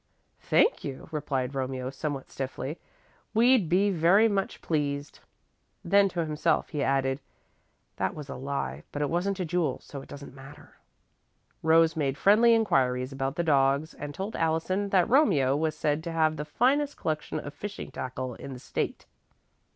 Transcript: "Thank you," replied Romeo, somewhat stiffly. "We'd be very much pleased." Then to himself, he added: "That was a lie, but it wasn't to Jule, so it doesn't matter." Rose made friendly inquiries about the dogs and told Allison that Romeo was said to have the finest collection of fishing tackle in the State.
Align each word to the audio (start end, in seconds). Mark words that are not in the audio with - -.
"Thank 0.39 0.83
you," 0.83 1.07
replied 1.11 1.53
Romeo, 1.53 1.91
somewhat 1.91 2.31
stiffly. 2.31 2.79
"We'd 3.35 3.69
be 3.69 3.91
very 3.91 4.27
much 4.27 4.59
pleased." 4.59 5.19
Then 5.85 6.09
to 6.09 6.25
himself, 6.25 6.69
he 6.69 6.81
added: 6.81 7.19
"That 7.97 8.15
was 8.15 8.27
a 8.27 8.33
lie, 8.33 8.81
but 8.91 9.03
it 9.03 9.11
wasn't 9.11 9.37
to 9.37 9.45
Jule, 9.45 9.79
so 9.79 10.01
it 10.01 10.09
doesn't 10.09 10.33
matter." 10.33 10.77
Rose 11.61 11.95
made 11.95 12.17
friendly 12.17 12.55
inquiries 12.55 13.11
about 13.11 13.35
the 13.35 13.43
dogs 13.43 13.93
and 13.93 14.11
told 14.11 14.35
Allison 14.35 14.89
that 14.89 15.07
Romeo 15.07 15.55
was 15.55 15.77
said 15.77 16.03
to 16.05 16.11
have 16.11 16.35
the 16.35 16.45
finest 16.45 16.97
collection 16.97 17.39
of 17.39 17.53
fishing 17.53 17.91
tackle 17.91 18.33
in 18.33 18.53
the 18.53 18.59
State. 18.59 19.05